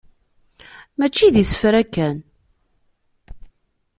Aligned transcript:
Mačči 0.97 1.27
d 1.33 1.35
isefra 1.43 1.83
kan. 1.93 2.17